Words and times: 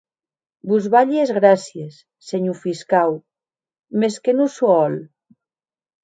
Vos 0.69 0.85
balhi 0.93 1.19
es 1.23 1.33
gràcies, 1.39 1.99
senhor 2.29 2.57
fiscau, 2.61 3.13
mès 4.05 4.17
que 4.25 4.35
non 4.39 4.51
sò 4.55 4.71
hòl. 4.79 4.97